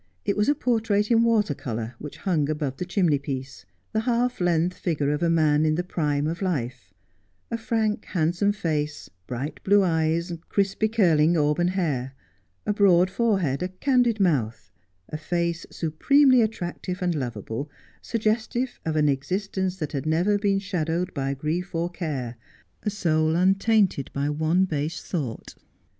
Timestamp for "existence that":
19.07-19.91